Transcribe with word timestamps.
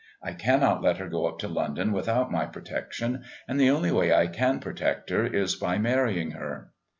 I 0.23 0.33
cannot 0.33 0.81
let 0.81 0.97
her 0.97 1.07
go 1.07 1.27
up 1.27 1.37
to 1.37 1.47
London 1.47 1.91
without 1.91 2.33
any 2.33 2.47
protection, 2.47 3.23
and 3.47 3.59
the 3.59 3.69
only 3.69 3.91
way 3.91 4.11
I 4.11 4.25
can 4.25 4.59
protect 4.59 5.11
her 5.11 5.27
is 5.27 5.53
by 5.55 5.77
marrying 5.77 6.31
her. 6.31 6.71